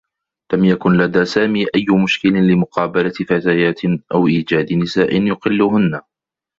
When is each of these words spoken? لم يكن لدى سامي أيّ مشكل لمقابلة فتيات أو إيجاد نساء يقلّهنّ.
لم 0.53 0.65
يكن 0.65 0.91
لدى 0.97 1.25
سامي 1.25 1.63
أيّ 1.75 1.85
مشكل 2.03 2.29
لمقابلة 2.33 3.09
فتيات 3.29 3.81
أو 4.13 4.27
إيجاد 4.27 4.73
نساء 4.73 5.21
يقلّهنّ. 5.23 6.01